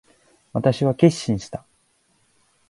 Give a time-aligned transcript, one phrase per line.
[0.53, 1.63] 私は決心した。